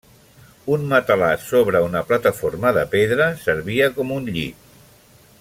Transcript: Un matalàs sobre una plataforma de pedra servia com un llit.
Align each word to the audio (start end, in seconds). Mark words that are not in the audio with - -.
Un 0.75 0.85
matalàs 0.93 1.43
sobre 1.51 1.81
una 1.89 2.01
plataforma 2.13 2.73
de 2.79 2.87
pedra 2.95 3.29
servia 3.45 3.91
com 3.99 4.17
un 4.19 4.29
llit. 4.39 4.69